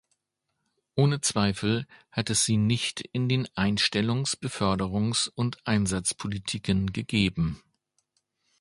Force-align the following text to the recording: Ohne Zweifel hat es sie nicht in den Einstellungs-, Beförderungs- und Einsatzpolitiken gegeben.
Ohne 0.95 1.21
Zweifel 1.21 1.85
hat 2.11 2.31
es 2.31 2.43
sie 2.43 2.57
nicht 2.57 3.01
in 3.11 3.29
den 3.29 3.45
Einstellungs-, 3.55 4.35
Beförderungs- 4.35 5.29
und 5.29 5.59
Einsatzpolitiken 5.67 6.91
gegeben. 6.91 7.61